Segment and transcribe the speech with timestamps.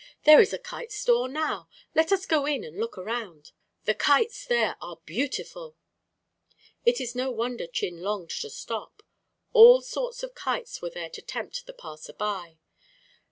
[0.23, 1.69] There is a kite store, now.
[1.93, 3.51] Let us go in and look around.
[3.85, 5.75] The kites there are beautiful."
[6.83, 9.03] It is no wonder Chin longed to stop.
[9.53, 12.57] All sorts of kites were there to tempt the passer by.